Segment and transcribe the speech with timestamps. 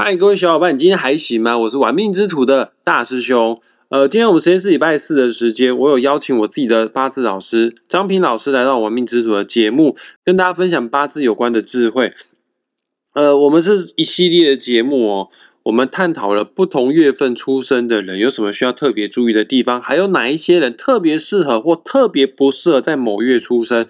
[0.00, 1.58] 嗨，各位小伙伴，你今天还行吗？
[1.58, 3.60] 我是玩命之徒的大师兄。
[3.88, 12.12] 呃，今天我们时间是礼拜四的时间，我有邀请我自己的八字老师张平老师来到玩命之徒的节目，跟大家分享八字有关的智慧。
[13.14, 15.28] 呃，我们是一系列的节目哦，
[15.64, 23.84] 我们探讨了不同月份出生的人有什么需要特别注意的地方，还有哪一些人特别适合或特别不适合在某月出生。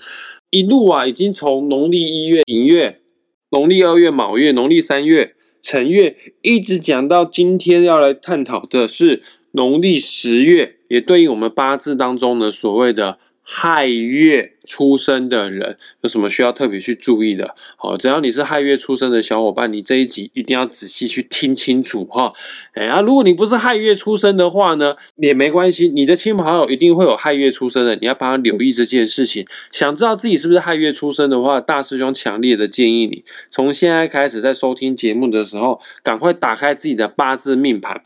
[0.48, 3.02] 一路啊，已经从农历一月寅月、
[3.50, 13.18] 农历二月卯月、农历三月辰月，一直讲到今天要来探讨的是农历十月，也对应我们八字当中的所谓的。
[13.50, 17.54] 亥月出生的人有什么需要特别去注意的？
[17.78, 22.34] 好，只要你是亥月出生的小伙伴，你这一集一定要仔细去听清楚哈。
[22.74, 29.46] 哎啊，如果你不是亥月出生的话呢，也没关系，你的亲朋好友一定会有亥月出生的，你要帮他留意这件事情。
[29.72, 38.02] 想知道自己是不是亥月出生的话，大师兄强烈的建议你，从现在开始在收听节目的时候，赶快打开自己的八字命盘。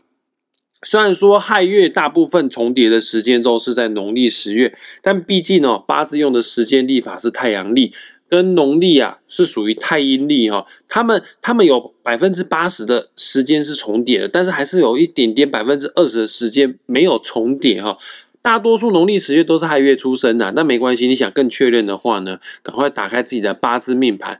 [0.83, 7.91] 虽然说亥月大部分重叠的时间都是在农历十月，但毕竟呢，八字用的时间历法是太阳历，
[8.27, 10.65] 跟农历啊是属于太阴历哈。
[10.87, 17.97] 他们他们有百分之八十的时间是重叠的，但是还是有一点点百分之二十的时间没有重叠哈。
[18.41, 21.07] 大多数农历十月都是亥月出生的，那没关系。
[21.07, 24.37] 你想更确认的话呢，赶快打开自己的八字命盘。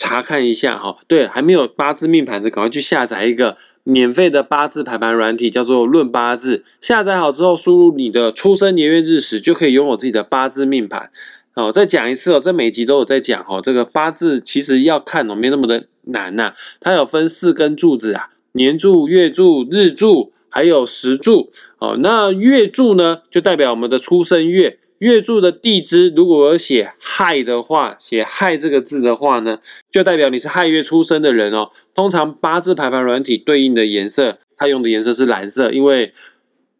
[0.00, 6.56] 查看一下哈，对，还没有八字命盘的，赶快去下载一个免费的八字排盘软体，叫做《论八字》。
[6.80, 11.10] 下载好之后，输入你的出生年月日时，就可以拥有自己的八字命盘。
[11.52, 13.60] 哦，再讲一次哦，这每集都有在讲哦。
[13.62, 16.54] 这个八字其实要看哦，没那么的难呐。
[16.80, 21.50] 它有分四根柱子啊，年柱、月柱、日柱，还有时柱。
[21.78, 24.78] 哦，那月柱呢，就代表我们的出生月。
[25.00, 29.58] 月柱的地支，如果写亥的话，写亥这个字的话呢，
[29.90, 31.70] 就代表你是亥月出生的人哦。
[31.94, 36.12] 通常八字排盘软体对应的颜色，它用的颜色是蓝色，因为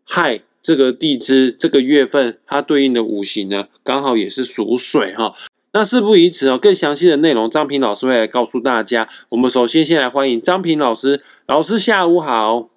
[0.04, 5.32] 亥这个地支这个月份，它对应的五行呢，刚好也是属水哈。
[5.72, 9.08] 那事不宜迟哦，更详细的内容，张平老师会来告诉大家。
[9.30, 12.68] 我们首先先来欢迎张平老师，老师下午好。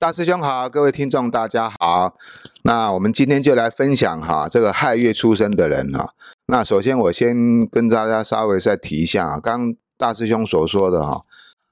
[0.00, 2.16] 大师兄好，各位听众大家好。
[2.62, 6.14] 那我们今天就来分享哈，这个亥月出生的人哈。
[6.46, 11.24] 那首先我先跟大家稍微再提一下啊，刚大师兄所说的哈，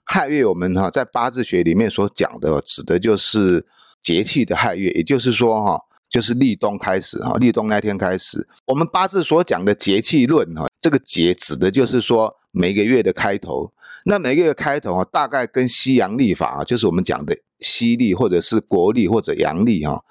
[0.06, 3.64] 亥月我们哈在八字学里面所讲的，指的就是
[4.02, 13.72] 节气的亥月，也就是说哈，就是立冬开始哈，立冬那天开始，我们八字所讲的节气论哈，这个节指的就是说每个月的开头。
[14.08, 20.04] 那每个月开头啊，大概跟西洋历法啊，就是我们讲的西历或者是国历或者阳历哈，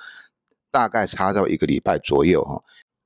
[0.72, 2.62] 大概差到一个礼拜左右哈。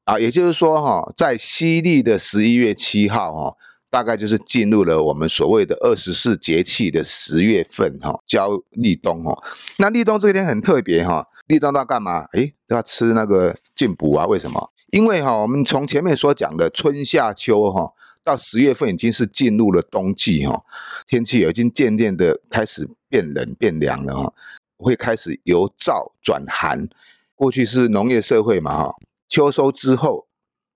[0.05, 3.55] 啊，也就是说哈，在西历的十一月七号哈，
[3.89, 9.37] 大概就是进入了我们所谓的二十四节气的十月份哈，交立冬哈。
[9.77, 12.23] 那立冬这一天很特别哈，立冬要干嘛？
[12.33, 14.25] 诶，要吃那个进补啊？
[14.25, 14.71] 为什么？
[14.91, 17.93] 因为哈，我们从前面所讲的春夏秋哈。
[18.23, 20.61] 到十月份已经是进入了冬季哈，
[21.07, 24.33] 天气已经渐渐的开始变冷变凉了哈，
[24.77, 26.87] 会开始由燥转寒。
[27.33, 28.95] 过去是农业社会嘛哈，
[29.27, 30.27] 秋收之后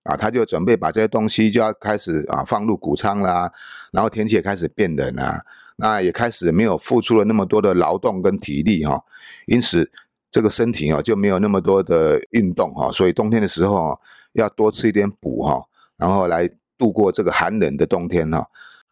[0.04, 3.52] 啊，他就准备把这些东西就要开始啊放入谷仓啦，
[3.92, 5.40] 然后天气也开始变冷啊，
[5.76, 9.04] 那也开始没有付出了那么多的劳动跟体力哈，
[9.46, 9.92] 因此
[10.32, 14.00] 这个身体啊就没有那么多的运动哈，所以冬天的时候
[14.32, 15.62] 要多吃一点补哈，
[15.98, 16.50] 然后来。
[16.84, 18.46] 度过这个寒冷的冬天哈，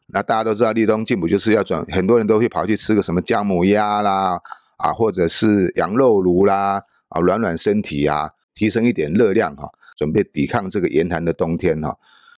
[0.07, 4.39] 那大家都知道立冬进补就是要转，很多人都会跑去吃个什么姜母鸭啦，
[4.77, 11.97] 啊，或者是羊肉炉啦，啊，暖暖身体啊，提升一点热量哈，准备抵抗这个严寒的冬天哈。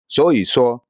[0.08, 0.86] 所以说，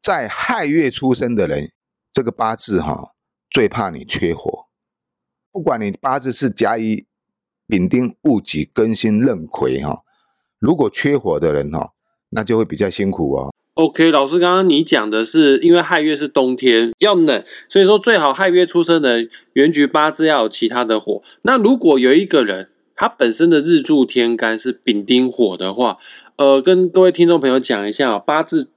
[0.00, 1.70] 在亥月出生的人，
[2.14, 3.12] 这个八字哈，
[3.50, 4.68] 最怕你缺火，
[5.52, 7.04] 不管你八字是甲乙
[7.66, 10.02] 丙丁戊己庚辛壬癸哈，
[10.58, 11.90] 如果缺火的人哈。
[12.34, 13.50] 那就会比较辛苦哦。
[13.74, 21.20] OK，老师，刚刚你讲的是，因为亥月是冬天，比较冷，所以说最好亥月出生的原局八字要有其他的火。
[21.42, 25.96] 那如果有一个人，他本身的日柱天干是丙丁火的话，
[26.36, 28.68] 呃，跟各位听众朋友讲一下，八字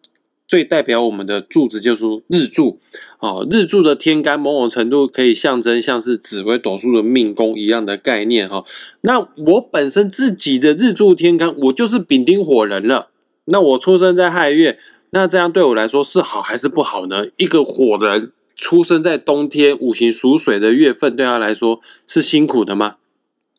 [0.47, 2.79] 最代表我们的柱子就是日柱。
[3.19, 8.63] 哦，日柱的天干某种程度可以象征像是紫微斗数的命宫一样的概念哈。
[9.01, 13.09] 那我本身自己的日柱天干，我就是丙丁火人了。
[13.49, 14.77] 那我出生在亥月，
[15.11, 17.25] 那这样对我来说是好还是不好呢？
[17.37, 22.97] 一个火人出生在冬天，五行属水的月份，对他来说是辛苦的吗？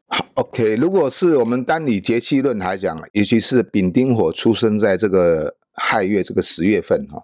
[0.07, 7.23] 好，OK，如果是我们单以节气论来讲，尤其是丙丁火出生在这个亥月这个十月份哈，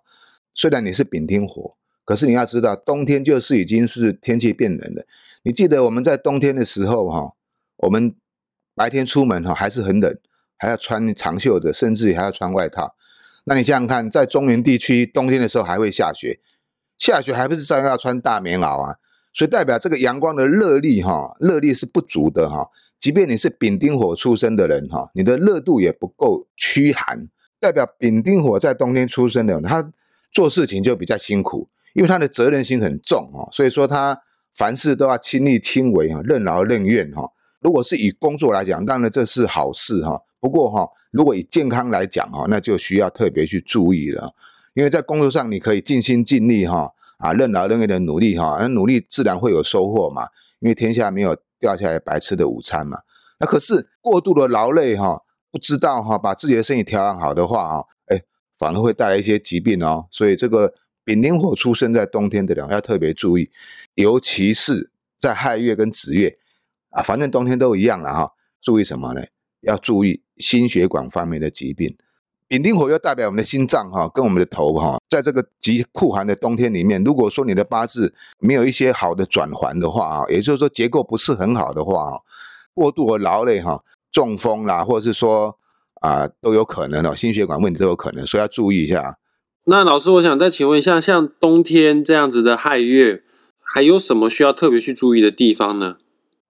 [0.54, 5.06] 虽然你是丙丁火，可是你要知道，冬天就是已经是天气变冷了。
[5.42, 7.32] 你记得我们在冬天的时候哈，
[7.78, 8.14] 我们
[8.74, 10.18] 白天出门哈还是很冷，
[10.56, 12.94] 还要穿长袖的，甚至还要穿外套。
[13.44, 16.40] 那你想想看，在中原地区冬天的时候还会下雪，
[16.96, 18.96] 下雪还不是照样要穿大棉袄啊？
[19.32, 22.70] 所以代表这个阳光的热力哈，热力是不足的哈。
[22.98, 27.28] 即便你是丙丁火出生的人哈，你的热度也不够驱寒。
[27.60, 29.92] 代表丙丁火在冬天出生的人，他
[30.30, 34.22] 做事情就比较辛苦，因为他的责任心很重哈，所以说他
[34.54, 37.30] 凡事都要亲力亲为哈，任劳任怨哈。
[37.60, 40.22] 如果是以工作来讲，当然这是好事哈。
[40.44, 44.34] 不过哈，如果以健康来讲哈，那就需要特别去注意了，
[44.74, 50.28] 因为在工作上你可以尽心尽力哈，啊，任劳任怨的努力哈，那努力自然会有收获嘛，
[50.60, 52.98] 因为天下没有掉下来白吃的午餐嘛。
[53.38, 55.22] 那可是过度的劳累哈。
[55.50, 58.20] 不知道哈，把自己的身体调养好的话啊，哎，
[58.58, 60.04] 反而会带来一些疾病哦。
[60.10, 60.74] 所以这个
[61.04, 63.48] 丙丁火出生在冬天的人要特别注意，
[63.94, 66.36] 尤其是在亥月跟子月
[66.90, 68.32] 啊，反正冬天都一样了哈。
[68.60, 69.22] 注意什么呢？
[69.66, 71.96] 要注意心血管方面的疾病。
[72.46, 82.20] 丙丁火又代表我们的心脏哈，跟我们的头哈，在这个极酷寒的冬天里面，如果说你的八字没有一些好的转环的话啊，也就是说结构不是很好的话啊，
[82.74, 83.82] 过度的劳累哈。
[84.12, 85.58] 中风啦，或者是说
[86.00, 89.18] 啊，都有可能哦，心血管问题都有可能，所以要注意一下。
[89.64, 93.24] 那老师，我想再请问一下，像冬天这样子的亥月，
[93.74, 95.96] 还有什么需要特别去注意的地方呢？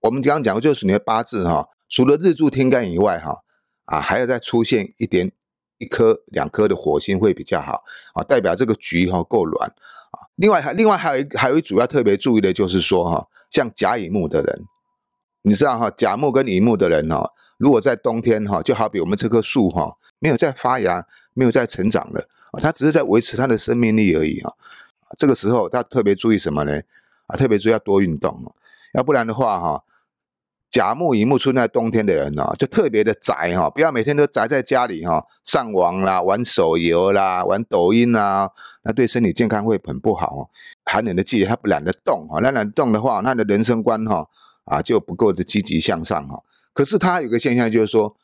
[0.03, 3.43] 我们刚刚讲过，就是你的八字哈，除了日柱天干以外哈，
[3.85, 5.31] 啊，还要再出现一点
[5.79, 7.85] 一颗、两颗的火星会比较好
[8.15, 10.27] 啊，代表这个局哈够暖啊。
[10.37, 14.65] 另外还另外还有一还有一主要特别注意的就是说哈，像甲乙木的人，
[15.43, 17.31] 你知道哈，甲木跟乙木的人哈。
[17.57, 24.53] 如果在冬天哈，就好比我们这棵树哈，没有在发芽，没有在成长了啊，它只是在维持它的生命力而已啊。
[25.17, 26.81] 这个时候，他特别注意什么呢？
[27.29, 28.43] 啊，特别注意要多运动，
[28.95, 29.85] 要不然的话哈，
[30.75, 38.51] 甲木乙木出在冬天的人呢，就特别的宅哈，不要每天都宅在家里哈，上网啦，玩手游啦，玩抖音啦，
[38.83, 40.51] 那对身体健康会很不好哦。
[40.85, 44.29] 寒冷的季节，他不懒得动哈，那懒得动的话，他的人生观哈
[44.65, 46.43] 啊就不够的积极向上哈。
[46.73, 48.17] 可是他有个现象，就是说，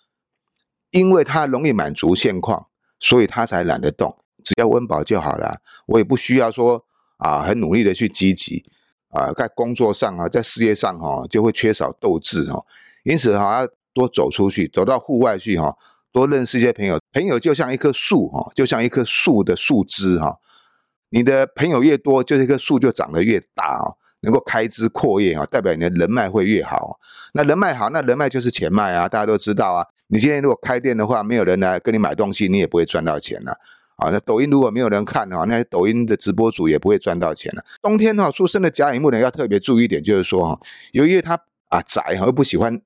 [0.91, 2.67] 因为他容易满足现况，
[2.99, 5.61] 所以他才懒得动，只要温饱就好了。
[5.87, 6.85] 我也不需要说
[7.19, 8.65] 啊，很努力的去积极
[9.11, 12.65] 啊，在工作上啊，在事业上哈，就会缺少斗志哈。
[13.05, 15.77] 因此哈，要多走出去，走到户外去哈，
[16.13, 16.99] 多认识一些朋友。
[17.13, 20.39] 朋友就像一棵树哈，就像一棵树的树枝哈。
[21.11, 23.93] 你的朋友越多，就这棵树就长得越大啊。
[24.23, 27.01] 能够开枝扩叶啊，代表你的人脉会越好。
[27.33, 29.87] 那人脉好，那人脉就是钱脉啊，大家都知道啊。
[30.09, 33.57] 你今天如果开店的话，没有人来跟你买东西，你也不会赚到钱了。
[34.01, 37.65] 啊那抖音如果没有人看的话，那些抖音的直播主也不会赚到钱了。
[37.81, 40.61] 冬天哈，出生的甲乙木人要特别注意一点，就是说哈，
[40.93, 41.39] 由于他
[41.69, 42.81] 啊宅哈，又不喜欢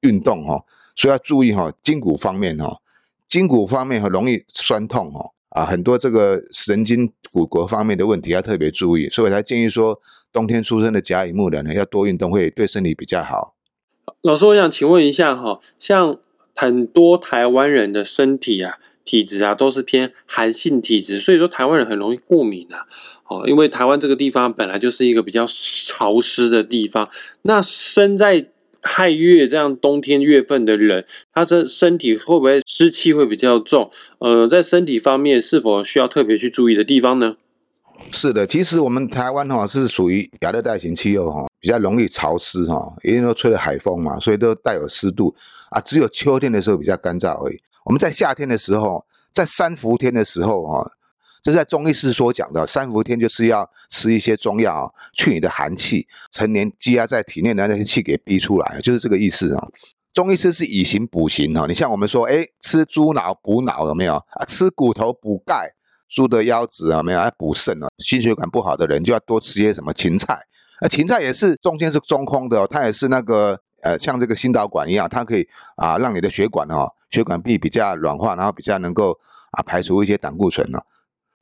[0.00, 0.64] 运动哈，
[0.96, 2.78] 所以要注意哈，筋骨方面哈，
[3.28, 10.00] 筋骨方面很容易酸痛哈，啊，很多这个神经骨骼方面的问题要特别注意，所以我才建议说。
[10.34, 13.54] 冬天出生的甲乙木人呢，要多运动，会对身体比较好。
[14.22, 16.18] 老师，我想请问一下哈，像
[16.56, 22.86] 很多台湾人的身体啊、体质啊，都是偏寒性体质，所以说台湾人很容易过敏啊。
[23.28, 27.08] 哦，因为台湾这个地方本来就是一个比较潮湿的地方，
[27.42, 28.46] 那生在
[28.82, 33.90] 亥月这样冬天月份的人，他身身体会不会湿气会比较重？
[34.18, 37.36] 呃，在身体方面是否需要特别去注意的地方呢？
[38.12, 45.34] 是的，其实我们台湾哈是属于亚热带型气候哈，比较容易潮湿哈，因为都吹了海风嘛，所以都带有湿度
[45.70, 45.80] 啊。
[45.80, 47.58] 只有秋天的时候比较干燥而已。
[47.84, 50.90] 我们在夏天的时候，在三伏天的时候啊，
[51.42, 59.68] 这在中医师所讲的三伏天就是要吃一些中药，去你的寒气，成年积压在体内的那些气给逼出来，就是这个意思啊。
[60.12, 64.44] 中医师是以形补形哈，你像我们说，哎，吃猪脑补脑有没有啊？
[64.46, 65.74] 吃骨头补钙。
[66.06, 67.88] 猪的腰子啊，没有要补肾啊。
[67.98, 70.38] 心血管不好的人就要多吃些什么芹菜。
[70.80, 79.18] 那芹菜也是中间是中空的，它也是那个呃，像这个心导管一样，它可以啊，让你的血管哈，血管壁比较软化，然后比较能够
[79.52, 80.80] 啊，排除一些胆固醇呢。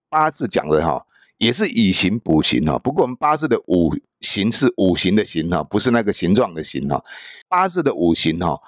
[0.09, 1.07] 八字讲的哈，
[1.39, 2.79] 也是以形补形哈。
[2.79, 7.03] 不过我们八字的五行是五行的形哈，不是那个形状的形哈。
[7.49, 8.61] 八字的五行哈，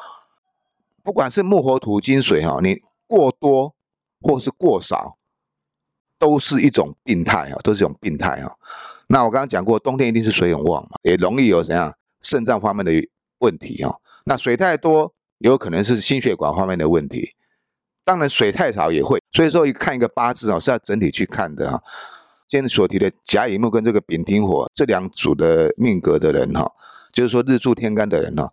[1.03, 3.75] 不管是木火土金水哈，你过多
[4.21, 5.19] 或是过少。
[6.17, 8.51] 都是一种病态啊，都是一种病态啊。
[9.09, 12.93] 那我刚刚讲过，冬天一定是水很旺嘛，也容易有怎样肾脏方面的
[13.41, 13.93] 问题啊。
[14.25, 17.35] 那水太多，有可能是心血管方面的问题。
[18.05, 19.21] 当然水太少也会。
[19.33, 21.83] 所以说一，看一个八字啊，是要整体去看的啊。
[22.47, 26.71] 今天所提的甲乙木跟这个丙丁火这两组的命格的人哈，
[27.13, 28.49] 就是说日柱天干的人呢，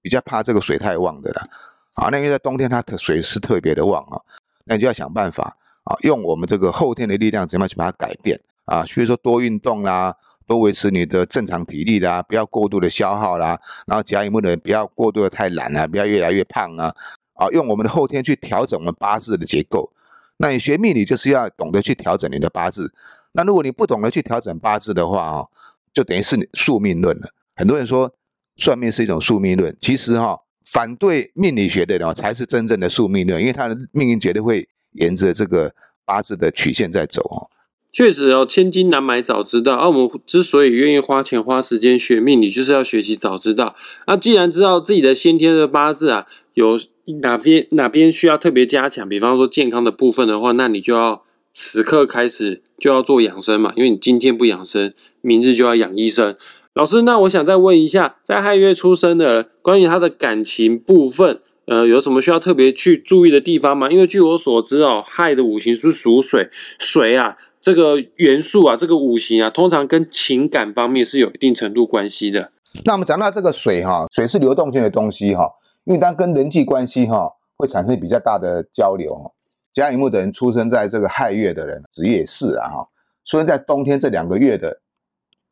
[0.00, 1.48] 比较怕这个水太旺的了。
[1.94, 4.22] 啊，那因为在冬天它的水是特别的旺啊，
[4.64, 8.84] 那你就要想办法啊，用我们这个后天的力量怎么样去把它改变啊？
[8.84, 10.14] 比如说多运动啦，
[10.46, 16.94] 多维持你的正常体力啦，不要过度的消耗啦，然后甲乙木的人不要过度的太懒啊，不要越来越胖啊。
[17.34, 19.90] 啊，用我们的后天去调整我们八字的结构。
[20.36, 22.92] 那你学命理就是要懂得去调整你的八字。
[23.32, 25.44] 那如果你不懂得去调整八字的话，啊，
[25.92, 27.28] 就等于是你宿命论了。
[27.56, 28.12] 很多人说
[28.56, 35.74] 算命是一种宿命论，其实哈，反对命理学的人才是真正的宿命论，因为他的命运绝对会沿着这个
[36.04, 37.50] 八字的曲线在走哦。
[37.94, 39.76] 确实哦，千金难买早知道。
[39.76, 43.76] 而我们之所以愿意花钱花时间学命理，就是要学习早知道。
[44.08, 46.76] 那既然知道自己的先天的八字啊，有
[47.22, 51.22] 哪边哪边需要特别加强，比方说健康的部分的话，那你就要
[51.52, 53.72] 此刻开始就要做养生嘛。
[53.76, 56.34] 因为你今天不养生，明日就要养医生。
[56.74, 63.88] 老师，那我想再问一下，在亥月出生的人，关于他的感情部分，呃，有什么需要特别去注意的地方吗？
[63.88, 66.48] 因为据我所知哦，亥的五行是属水，
[66.80, 67.36] 水啊。
[67.64, 72.52] 这个元素啊，这个五行啊，通常跟情感方面是有一定程度关系的。
[72.84, 75.50] 那我们讲到这个水哈，水是流动性的东西哈，
[75.84, 79.32] 因为它跟人际关系哈会产生比较大的交流。
[79.72, 82.88] 甲乙木的人出生在这个亥月的人，子也是啊哈，
[83.24, 84.82] 出生在冬天这两个月的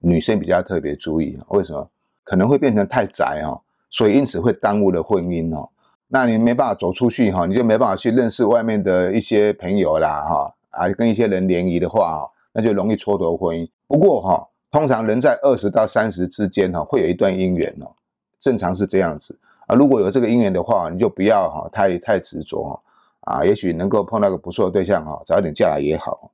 [0.01, 1.89] 女生比较特别注意，为什么？
[2.25, 3.59] 可能会变成太宅哈，
[3.91, 5.71] 所以因此会耽误了婚姻哦。
[6.09, 10.55] 那你没办法走出去哈，你就没办法去认识外面的一些朋友啦哈。
[10.73, 13.69] 啊，跟一些人联谊的话，那就容易蹉跎婚姻。
[13.87, 17.89] 不过哈，通常人在二十到三十之间哈，会有一段姻缘哦，
[18.41, 19.75] 正常是这样子啊。
[19.75, 22.81] 如果有这个姻缘的话，你就不要哈太太执着
[23.21, 23.45] 啊。
[23.45, 26.31] 也许能够碰到个不错的对象哈，早点嫁来也好。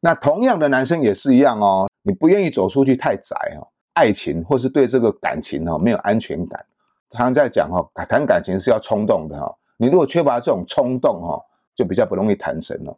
[0.00, 6.64] 那同样的男生也是一样哦，你不愿意走出去太窄哈，爱情或是对这个感情哈没有安全感。
[7.10, 11.42] 常常在讲哈，谈感情是要冲动的哈，你如果缺乏这种冲动哈，
[11.74, 12.96] 就比较不容易谈成了。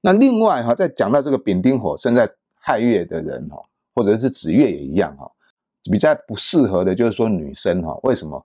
[0.00, 3.62] 那另外哈，在讲到这个丙丁火生在亥月的人哈，
[3.94, 5.30] 或者是子月也一样哈，
[5.90, 8.42] 比较不适合的就是说女生哈，为什么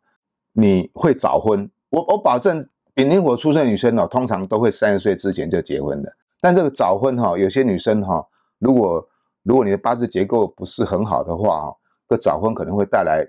[0.52, 1.70] 你会早婚？
[1.90, 6.14] 我我保证丙丁火出生女生哦，通常都会三十岁之前就结婚的。
[6.42, 8.26] 但这个早婚哈，有些女生哈，
[8.60, 9.08] 如果
[9.44, 13.26] 如果你的八字结构不是很好的话哈，这早婚可能会带来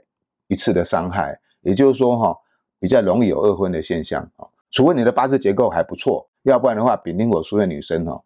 [0.48, 2.36] 一次的伤害，也就是说哈，
[2.80, 6.28] 比较容易有二婚的现象啊，除非你的八字结构还不错。
[6.50, 8.22] 要不然的话，丙丁火出的女生哦，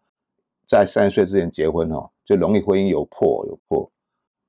[0.65, 3.91] 在三十岁之前结婚哦，就容易婚姻有破有破。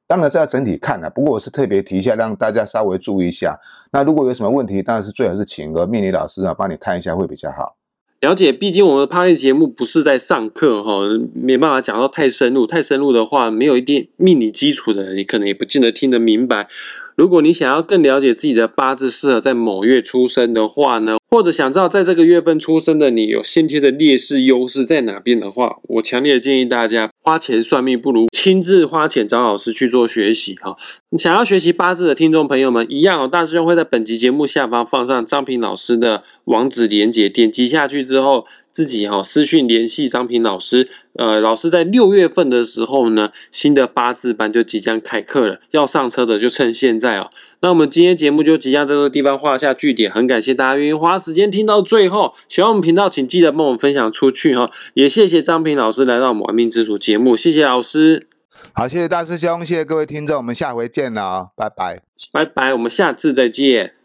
[0.07, 3.59] 当然这要整体看了，不过我是特别提一下，让大家稍微注意一下。
[3.93, 7.77] 那如果有什么问题，当然是最好是请个命理老师啊，帮你看一下会比较好。
[8.21, 11.01] 了解，毕竟我们的 p a r 节目不是在上课哈，
[11.35, 12.65] 没办法讲到太深入。
[12.67, 16.69] 太深入的话，没有一定命理基础的人，你可能也不见得听得明白。
[17.17, 30.77] 如果你想要更了解自己的八字适合在某月出生的话呢，或者想知道在这个月份出生的你有先天的劣势优势在哪边的话，我强烈建议大家花钱算命不如亲自花钱找老师去做学习哈。
[31.19, 38.47] 想要学习八字的听众朋友们，一样哦，大师兄会在本集节目下方放上张平老师的网址连接，点击下去之后。
[38.73, 47.29] 自己哈私讯联系张平老师，呃，老师在六月份的时候呢，新的八字班就即将开课了，要上车的就趁现在哦。
[47.61, 52.33] 那我们今天节目就即将这个地方画下句点，很感谢大家愿意花时间听到最后。
[52.49, 54.71] 喜欢我们频道，请记得帮我们分享出去哈。
[54.95, 58.29] 也谢谢张平老师来到我们玩命之主节目，谢谢老师。
[58.75, 62.01] 好，谢谢大师兄，谢谢各位听众，我们下回见了啊，拜拜，
[62.33, 64.02] 拜拜，我们下次再见。